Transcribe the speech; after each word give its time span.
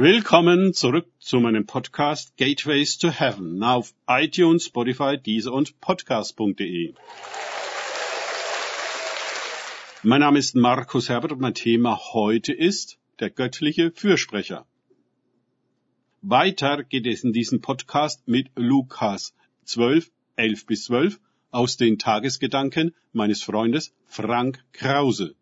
Willkommen 0.00 0.74
zurück 0.74 1.08
zu 1.18 1.40
meinem 1.40 1.66
Podcast 1.66 2.36
Gateways 2.36 2.98
to 2.98 3.10
Heaven 3.10 3.60
auf 3.64 3.94
iTunes, 4.06 4.66
Spotify, 4.66 5.18
Deezer 5.18 5.52
und 5.52 5.80
Podcast.de. 5.80 6.94
Mein 10.04 10.20
Name 10.20 10.38
ist 10.38 10.54
Markus 10.54 11.08
Herbert 11.08 11.32
und 11.32 11.40
mein 11.40 11.54
Thema 11.54 11.98
heute 12.12 12.52
ist 12.52 12.96
der 13.18 13.30
göttliche 13.30 13.90
Fürsprecher. 13.90 14.68
Weiter 16.22 16.84
geht 16.84 17.08
es 17.08 17.24
in 17.24 17.32
diesem 17.32 17.60
Podcast 17.60 18.22
mit 18.28 18.52
Lukas 18.54 19.34
12, 19.64 20.12
11 20.36 20.66
bis 20.66 20.84
12 20.84 21.18
aus 21.50 21.76
den 21.76 21.98
Tagesgedanken 21.98 22.94
meines 23.12 23.42
Freundes 23.42 23.92
Frank 24.06 24.64
Krause. 24.72 25.34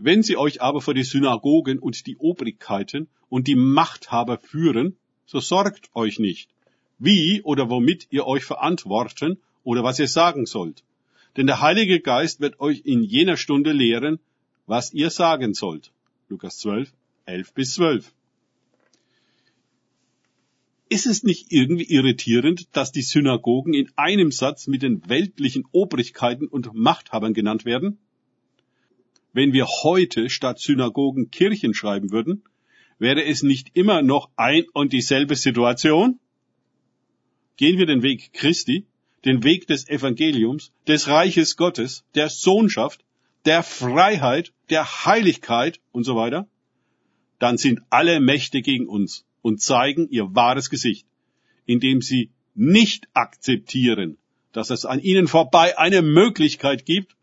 Wenn 0.00 0.22
sie 0.22 0.36
euch 0.36 0.62
aber 0.62 0.80
vor 0.80 0.94
die 0.94 1.02
Synagogen 1.02 1.80
und 1.80 2.06
die 2.06 2.16
Obrigkeiten 2.18 3.08
und 3.28 3.48
die 3.48 3.56
Machthaber 3.56 4.38
führen, 4.38 4.96
so 5.26 5.40
sorgt 5.40 5.90
euch 5.92 6.20
nicht, 6.20 6.50
wie 7.00 7.42
oder 7.42 7.68
womit 7.68 8.06
ihr 8.10 8.24
euch 8.24 8.44
verantworten 8.44 9.38
oder 9.64 9.82
was 9.82 9.98
ihr 9.98 10.06
sagen 10.06 10.46
sollt. 10.46 10.84
Denn 11.36 11.48
der 11.48 11.60
Heilige 11.60 11.98
Geist 11.98 12.38
wird 12.38 12.60
euch 12.60 12.82
in 12.84 13.02
jener 13.02 13.36
Stunde 13.36 13.72
lehren, 13.72 14.20
was 14.66 14.92
ihr 14.92 15.10
sagen 15.10 15.52
sollt. 15.52 15.90
Lukas 16.28 16.58
12, 16.58 16.92
11 17.26 17.54
bis 17.54 17.74
12. 17.74 18.12
Ist 20.88 21.06
es 21.06 21.24
nicht 21.24 21.50
irgendwie 21.50 21.92
irritierend, 21.92 22.68
dass 22.72 22.92
die 22.92 23.02
Synagogen 23.02 23.74
in 23.74 23.90
einem 23.96 24.30
Satz 24.30 24.68
mit 24.68 24.82
den 24.82 25.08
weltlichen 25.08 25.64
Obrigkeiten 25.72 26.46
und 26.46 26.72
Machthabern 26.72 27.34
genannt 27.34 27.64
werden? 27.64 27.98
Wenn 29.32 29.52
wir 29.52 29.66
heute 29.82 30.30
statt 30.30 30.58
Synagogen 30.58 31.30
Kirchen 31.30 31.74
schreiben 31.74 32.10
würden, 32.10 32.42
wäre 32.98 33.24
es 33.24 33.42
nicht 33.42 33.70
immer 33.74 34.02
noch 34.02 34.30
ein 34.36 34.64
und 34.72 34.92
dieselbe 34.92 35.36
Situation? 35.36 36.18
Gehen 37.56 37.78
wir 37.78 37.86
den 37.86 38.02
Weg 38.02 38.32
Christi, 38.32 38.86
den 39.24 39.44
Weg 39.44 39.66
des 39.66 39.88
Evangeliums, 39.88 40.72
des 40.86 41.08
Reiches 41.08 41.56
Gottes, 41.56 42.04
der 42.14 42.28
Sohnschaft, 42.30 43.04
der 43.44 43.62
Freiheit, 43.62 44.52
der 44.70 45.04
Heiligkeit 45.04 45.80
und 45.92 46.04
so 46.04 46.16
weiter, 46.16 46.48
dann 47.38 47.56
sind 47.56 47.80
alle 47.90 48.20
Mächte 48.20 48.62
gegen 48.62 48.88
uns 48.88 49.26
und 49.42 49.60
zeigen 49.60 50.08
ihr 50.10 50.34
wahres 50.34 50.70
Gesicht, 50.70 51.06
indem 51.66 52.02
sie 52.02 52.30
nicht 52.54 53.08
akzeptieren, 53.12 54.18
dass 54.52 54.70
es 54.70 54.84
an 54.84 55.00
ihnen 55.00 55.28
vorbei 55.28 55.78
eine 55.78 56.02
Möglichkeit 56.02 56.84
gibt, 56.84 57.16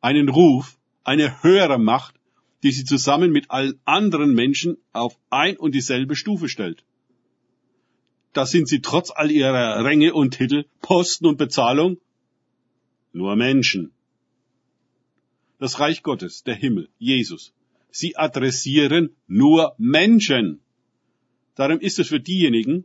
einen 0.00 0.28
Ruf 0.28 0.78
eine 1.04 1.42
höhere 1.42 1.78
Macht, 1.78 2.14
die 2.62 2.70
sie 2.70 2.84
zusammen 2.84 3.32
mit 3.32 3.50
allen 3.50 3.80
anderen 3.84 4.34
Menschen 4.34 4.76
auf 4.92 5.18
ein 5.30 5.56
und 5.56 5.74
dieselbe 5.74 6.16
Stufe 6.16 6.48
stellt. 6.48 6.84
Da 8.32 8.46
sind 8.46 8.68
sie 8.68 8.80
trotz 8.80 9.10
all 9.10 9.30
ihrer 9.30 9.84
Ränge 9.84 10.14
und 10.14 10.36
Titel, 10.38 10.64
Posten 10.80 11.26
und 11.26 11.36
Bezahlung 11.36 11.98
nur 13.12 13.36
Menschen. 13.36 13.92
Das 15.58 15.80
Reich 15.80 16.02
Gottes, 16.02 16.44
der 16.44 16.54
Himmel, 16.54 16.88
Jesus. 16.98 17.52
Sie 17.90 18.16
adressieren 18.16 19.14
nur 19.26 19.74
Menschen. 19.76 20.60
Darum 21.54 21.78
ist 21.78 21.98
es 21.98 22.08
für 22.08 22.20
diejenigen, 22.20 22.84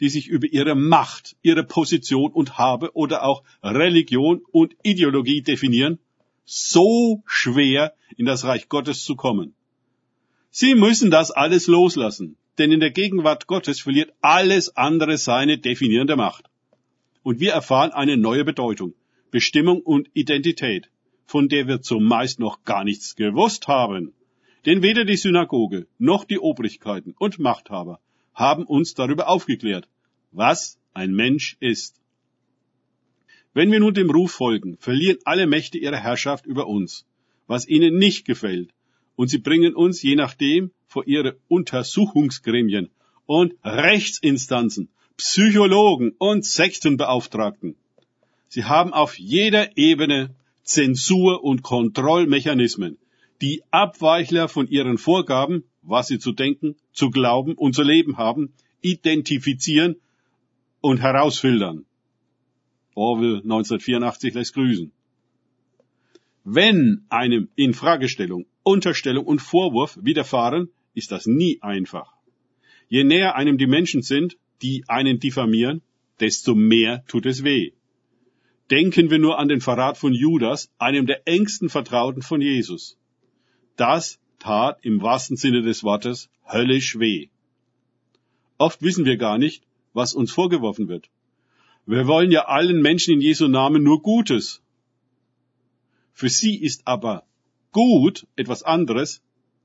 die 0.00 0.08
sich 0.08 0.28
über 0.28 0.46
ihre 0.46 0.74
Macht, 0.74 1.36
ihre 1.42 1.64
Position 1.64 2.32
und 2.32 2.58
Habe 2.58 2.94
oder 2.94 3.22
auch 3.22 3.44
Religion 3.62 4.42
und 4.50 4.74
Ideologie 4.82 5.42
definieren, 5.42 5.98
so 6.50 7.22
schwer, 7.26 7.94
in 8.16 8.24
das 8.24 8.44
Reich 8.44 8.70
Gottes 8.70 9.04
zu 9.04 9.16
kommen. 9.16 9.54
Sie 10.50 10.74
müssen 10.74 11.10
das 11.10 11.30
alles 11.30 11.66
loslassen, 11.66 12.36
denn 12.56 12.72
in 12.72 12.80
der 12.80 12.90
Gegenwart 12.90 13.46
Gottes 13.46 13.80
verliert 13.80 14.14
alles 14.22 14.74
andere 14.74 15.18
seine 15.18 15.58
definierende 15.58 16.16
Macht. 16.16 16.46
Und 17.22 17.38
wir 17.38 17.52
erfahren 17.52 17.90
eine 17.92 18.16
neue 18.16 18.46
Bedeutung, 18.46 18.94
Bestimmung 19.30 19.82
und 19.82 20.08
Identität, 20.14 20.88
von 21.26 21.50
der 21.50 21.68
wir 21.68 21.82
zumeist 21.82 22.40
noch 22.40 22.64
gar 22.64 22.82
nichts 22.82 23.14
gewusst 23.14 23.68
haben. 23.68 24.14
Denn 24.64 24.80
weder 24.80 25.04
die 25.04 25.18
Synagoge 25.18 25.86
noch 25.98 26.24
die 26.24 26.38
Obrigkeiten 26.38 27.14
und 27.18 27.38
Machthaber 27.38 28.00
haben 28.32 28.64
uns 28.64 28.94
darüber 28.94 29.28
aufgeklärt, 29.28 29.86
was 30.32 30.78
ein 30.94 31.12
Mensch 31.12 31.58
ist. 31.60 32.00
Wenn 33.58 33.72
wir 33.72 33.80
nun 33.80 33.92
dem 33.92 34.08
Ruf 34.08 34.30
folgen, 34.30 34.76
verlieren 34.78 35.18
alle 35.24 35.48
Mächte 35.48 35.78
ihre 35.78 35.96
Herrschaft 35.96 36.46
über 36.46 36.68
uns, 36.68 37.04
was 37.48 37.66
ihnen 37.66 37.98
nicht 37.98 38.24
gefällt, 38.24 38.70
und 39.16 39.30
sie 39.30 39.38
bringen 39.38 39.74
uns 39.74 40.00
je 40.00 40.14
nachdem 40.14 40.70
vor 40.86 41.08
ihre 41.08 41.40
Untersuchungsgremien 41.48 42.88
und 43.26 43.54
Rechtsinstanzen, 43.64 44.90
Psychologen 45.16 46.12
und 46.18 46.44
Sektenbeauftragten. 46.44 47.74
Sie 48.46 48.62
haben 48.62 48.92
auf 48.92 49.18
jeder 49.18 49.76
Ebene 49.76 50.36
Zensur- 50.62 51.42
und 51.42 51.64
Kontrollmechanismen, 51.64 52.96
die 53.40 53.64
Abweichler 53.72 54.46
von 54.46 54.68
ihren 54.68 54.98
Vorgaben, 54.98 55.64
was 55.82 56.06
sie 56.06 56.20
zu 56.20 56.30
denken, 56.30 56.76
zu 56.92 57.10
glauben 57.10 57.54
und 57.54 57.74
zu 57.74 57.82
leben 57.82 58.18
haben, 58.18 58.52
identifizieren 58.82 59.96
und 60.80 60.98
herausfiltern. 60.98 61.87
Orwell 62.98 63.36
1984 63.36 64.34
lässt 64.34 64.54
grüßen. 64.54 64.90
Wenn 66.44 67.04
einem 67.08 67.48
Infragestellung, 67.54 68.46
Unterstellung 68.62 69.24
und 69.24 69.40
Vorwurf 69.40 69.98
widerfahren, 70.02 70.70
ist 70.94 71.12
das 71.12 71.26
nie 71.26 71.58
einfach. 71.62 72.12
Je 72.88 73.04
näher 73.04 73.36
einem 73.36 73.58
die 73.58 73.66
Menschen 73.66 74.02
sind, 74.02 74.36
die 74.62 74.84
einen 74.88 75.20
diffamieren, 75.20 75.82
desto 76.20 76.54
mehr 76.54 77.04
tut 77.06 77.26
es 77.26 77.44
weh. 77.44 77.72
Denken 78.70 79.10
wir 79.10 79.18
nur 79.18 79.38
an 79.38 79.48
den 79.48 79.60
Verrat 79.60 79.96
von 79.96 80.12
Judas, 80.12 80.70
einem 80.78 81.06
der 81.06 81.26
engsten 81.26 81.68
Vertrauten 81.68 82.22
von 82.22 82.40
Jesus. 82.40 82.98
Das 83.76 84.18
tat 84.38 84.78
im 84.82 85.00
wahrsten 85.02 85.36
Sinne 85.36 85.62
des 85.62 85.84
Wortes 85.84 86.28
höllisch 86.52 86.98
weh. 86.98 87.28
Oft 88.58 88.82
wissen 88.82 89.04
wir 89.04 89.16
gar 89.16 89.38
nicht, 89.38 89.62
was 89.92 90.14
uns 90.14 90.32
vorgeworfen 90.32 90.88
wird. 90.88 91.08
Wir 91.90 92.06
wollen 92.06 92.30
ja 92.30 92.44
allen 92.44 92.82
Menschen 92.82 93.14
in 93.14 93.22
Jesu 93.22 93.48
Namen 93.48 93.82
nur 93.82 94.02
Gutes. 94.02 94.60
Für 96.12 96.28
sie 96.28 96.54
ist 96.54 96.86
aber 96.86 97.24
gut 97.72 98.26
etwas 98.36 98.62
anderes, 98.62 99.22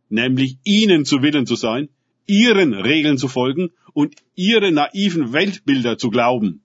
nämlich 0.07 0.55
ihnen 0.63 1.03
zu 1.03 1.21
Willen 1.21 1.45
zu 1.45 1.55
sein, 1.55 1.89
ihren 2.25 2.73
Regeln 2.73 3.17
zu 3.17 3.27
folgen 3.27 3.71
und 3.91 4.23
ihre 4.35 4.71
naiven 4.71 5.33
Weltbilder 5.33 5.97
zu 5.97 6.11
glauben. 6.11 6.61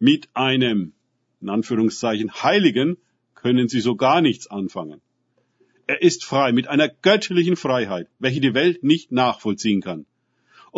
Mit 0.00 0.28
einem, 0.34 0.94
in 1.40 1.48
Anführungszeichen, 1.48 2.42
Heiligen 2.42 2.96
können 3.36 3.68
sie 3.68 3.80
so 3.80 3.94
gar 3.94 4.20
nichts 4.20 4.48
anfangen. 4.48 5.00
Er 5.86 6.02
ist 6.02 6.24
frei 6.24 6.50
mit 6.50 6.66
einer 6.66 6.88
göttlichen 6.88 7.54
Freiheit, 7.54 8.08
welche 8.18 8.40
die 8.40 8.54
Welt 8.54 8.82
nicht 8.82 9.12
nachvollziehen 9.12 9.80
kann. 9.80 10.06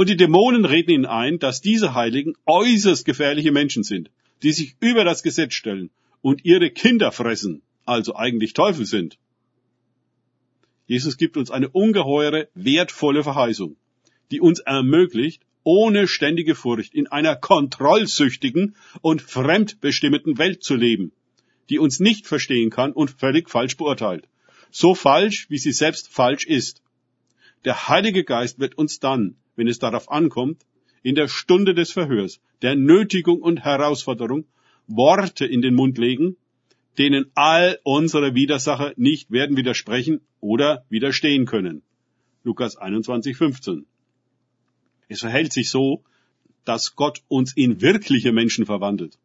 Und 0.01 0.09
die 0.09 0.17
Dämonen 0.17 0.65
reden 0.65 0.93
ihnen 0.93 1.05
ein, 1.05 1.39
dass 1.39 1.61
diese 1.61 1.93
Heiligen 1.93 2.33
äußerst 2.47 3.05
gefährliche 3.05 3.53
Menschen 3.53 3.83
sind, 3.83 4.11
die 4.43 4.53
sich 4.53 4.77
über 4.81 5.05
das 5.05 5.23
Gesetz 5.23 5.53
stellen 5.53 5.91
und 6.23 6.43
ihre 6.43 6.71
Kinder 6.71 7.13
fressen, 7.13 7.61
also 7.85 8.17
eigentlich 8.17 8.55
Teufel 8.55 8.87
sind. 8.87 9.19
Jesus 10.87 11.19
gibt 11.19 11.37
uns 11.37 11.51
eine 11.51 11.69
ungeheure, 11.69 12.49
wertvolle 12.55 13.23
Verheißung, 13.23 13.77
die 14.31 14.41
uns 14.41 14.61
ermöglicht, 14.61 15.43
ohne 15.65 16.09
ständige 16.09 16.55
Furcht 16.55 16.95
in 16.95 17.07
einer 17.07 17.37
kontrollsüchtigen 17.37 18.77
und 19.03 19.21
fremdbestimmten 19.21 20.39
Welt 20.39 20.63
zu 20.65 20.77
leben, 20.77 21.13
die 21.69 21.79
uns 21.79 22.01
nicht 22.01 22.27
verstehen 22.27 22.71
kann 22.71 22.93
und 22.93 23.11
völlig 23.11 23.51
falsch 23.51 23.77
beurteilt. 23.77 24.27
So 24.71 24.95
falsch, 24.95 25.51
wie 25.51 25.59
sie 25.59 25.73
selbst 25.73 26.09
falsch 26.09 26.47
ist. 26.47 26.81
Der 27.67 27.91
Heilige 27.91 28.25
Geist 28.25 28.61
wird 28.61 28.79
uns 28.79 28.99
dann 28.99 29.37
wenn 29.61 29.69
es 29.69 29.79
darauf 29.79 30.11
ankommt, 30.11 30.65
in 31.03 31.15
der 31.15 31.29
Stunde 31.29 31.75
des 31.75 31.93
Verhörs, 31.93 32.41
der 32.63 32.77
Nötigung 32.77 33.43
und 33.43 33.61
Herausforderung 33.61 34.47
Worte 34.87 35.45
in 35.45 35.61
den 35.61 35.75
Mund 35.75 35.99
legen, 35.99 36.39
denen 36.97 37.27
all 37.35 37.79
unsere 37.83 38.35
Widersacher 38.35 38.95
nicht 38.97 39.31
werden 39.31 39.59
widersprechen 39.59 40.23
oder 40.41 40.87
widerstehen 40.89 41.45
können. 41.45 41.83
Lukas 42.43 42.77
21, 42.77 43.37
15. 43.37 43.85
Es 45.09 45.21
verhält 45.21 45.53
sich 45.53 45.69
so, 45.69 46.03
dass 46.65 46.97
Gott 46.97 47.23
uns 47.29 47.55
in 47.55 47.83
wirkliche 47.83 48.33
Menschen 48.33 48.65
verwandelt. 48.65 49.19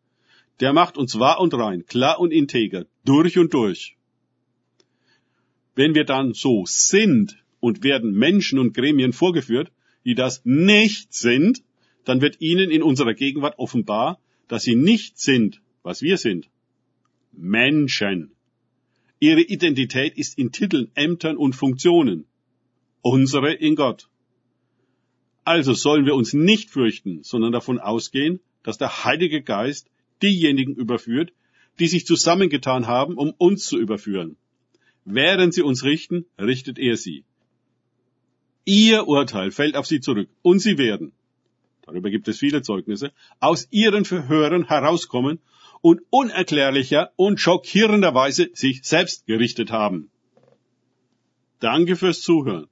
Der 0.59 0.73
macht 0.73 0.97
uns 0.97 1.17
wahr 1.17 1.39
und 1.39 1.53
rein, 1.53 1.85
klar 1.85 2.19
und 2.19 2.31
integer, 2.31 2.85
durch 3.05 3.37
und 3.37 3.53
durch. 3.53 3.95
Wenn 5.75 5.95
wir 5.95 6.03
dann 6.03 6.33
so 6.33 6.65
sind 6.65 7.41
und 7.61 7.85
werden 7.85 8.11
Menschen 8.11 8.59
und 8.59 8.73
Gremien 8.73 9.13
vorgeführt, 9.13 9.71
die 10.05 10.15
das 10.15 10.41
nicht 10.45 11.13
sind, 11.13 11.63
dann 12.05 12.21
wird 12.21 12.39
ihnen 12.39 12.69
in 12.69 12.83
unserer 12.83 13.13
Gegenwart 13.13 13.57
offenbar, 13.57 14.19
dass 14.47 14.63
sie 14.63 14.75
nicht 14.75 15.19
sind, 15.19 15.61
was 15.83 16.01
wir 16.01 16.17
sind. 16.17 16.49
Menschen. 17.31 18.31
Ihre 19.19 19.41
Identität 19.41 20.17
ist 20.17 20.37
in 20.37 20.51
Titeln, 20.51 20.91
Ämtern 20.95 21.37
und 21.37 21.53
Funktionen. 21.53 22.25
unsere 23.01 23.53
in 23.53 23.75
Gott. 23.75 24.09
Also 25.43 25.73
sollen 25.73 26.05
wir 26.05 26.15
uns 26.15 26.33
nicht 26.33 26.71
fürchten, 26.71 27.23
sondern 27.23 27.51
davon 27.51 27.79
ausgehen, 27.79 28.39
dass 28.63 28.79
der 28.79 29.05
Heilige 29.05 29.43
Geist 29.43 29.91
diejenigen 30.23 30.73
überführt, 30.73 31.33
die 31.79 31.87
sich 31.87 32.05
zusammengetan 32.07 32.87
haben, 32.87 33.15
um 33.15 33.31
uns 33.37 33.65
zu 33.65 33.77
überführen. 33.77 34.37
Während 35.03 35.53
sie 35.53 35.61
uns 35.61 35.83
richten, 35.83 36.25
richtet 36.39 36.79
er 36.79 36.97
sie. 36.97 37.25
Ihr 38.65 39.07
Urteil 39.07 39.51
fällt 39.51 39.75
auf 39.75 39.85
sie 39.85 40.01
zurück 40.01 40.29
und 40.41 40.59
sie 40.59 40.77
werden, 40.79 41.11
darüber 41.83 42.09
gibt 42.09 42.27
es 42.27 42.39
viele 42.39 42.63
Zeugnisse, 42.63 43.13
aus 43.39 43.67
ihren 43.69 44.05
Verhören 44.05 44.67
herauskommen 44.67 45.39
und 45.81 46.01
unerklärlicher 46.09 47.11
und 47.15 47.39
schockierenderweise 47.39 48.49
sich 48.53 48.83
selbst 48.83 49.27
gerichtet 49.27 49.71
haben. 49.71 50.09
Danke 51.59 51.95
fürs 51.95 52.21
Zuhören. 52.21 52.67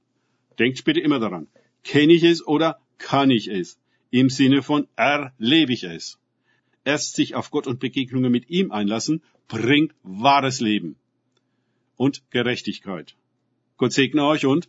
Denkt 0.58 0.84
bitte 0.84 1.00
immer 1.00 1.20
daran, 1.20 1.46
kenne 1.84 2.12
ich 2.12 2.24
es 2.24 2.44
oder 2.44 2.80
kann 2.98 3.30
ich 3.30 3.48
es? 3.48 3.78
Im 4.10 4.30
Sinne 4.30 4.62
von 4.62 4.88
erlebe 4.96 5.72
ich 5.72 5.84
es. 5.84 6.18
Erst 6.84 7.14
sich 7.14 7.34
auf 7.36 7.50
Gott 7.50 7.66
und 7.66 7.78
Begegnungen 7.80 8.30
mit 8.32 8.50
ihm 8.50 8.72
einlassen, 8.72 9.22
bringt 9.48 9.94
wahres 10.02 10.60
Leben 10.60 10.96
und 11.96 12.22
Gerechtigkeit. 12.30 13.14
Gott 13.76 13.92
segne 13.92 14.24
euch 14.24 14.44
und 14.44 14.68